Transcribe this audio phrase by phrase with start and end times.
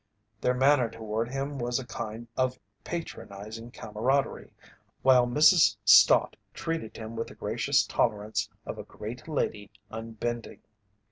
[0.41, 4.51] Their manner toward him was a kind of patronizing camaraderie,
[5.03, 5.77] while Mrs.
[5.85, 10.61] Stott treated him with the gracious tolerance of a great lady unbending.